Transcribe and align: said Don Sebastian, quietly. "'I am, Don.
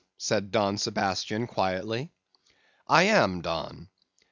said 0.17 0.49
Don 0.49 0.79
Sebastian, 0.79 1.45
quietly. 1.45 2.09
"'I 2.87 3.03
am, 3.03 3.41
Don. 3.41 3.87